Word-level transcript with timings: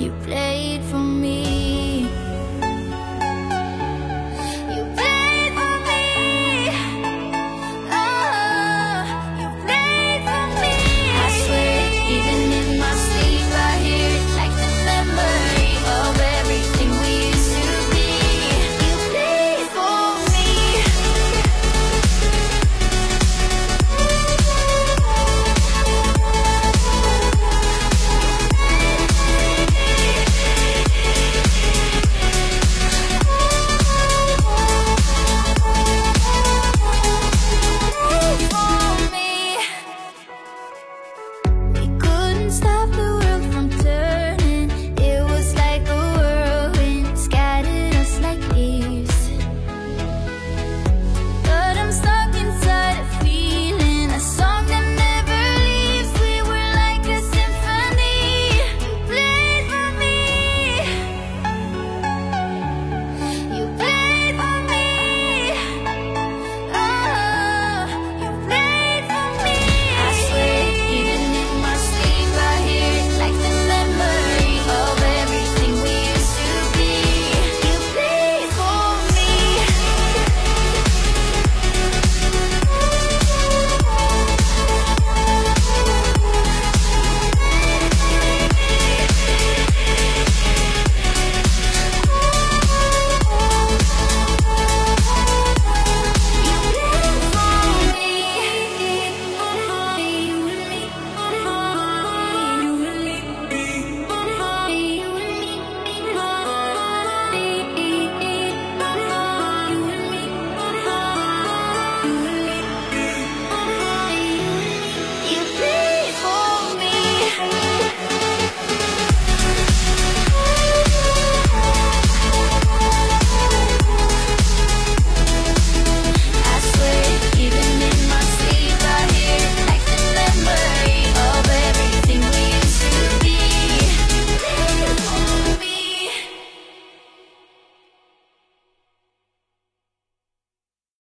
You 0.00 0.10
play. 0.24 0.39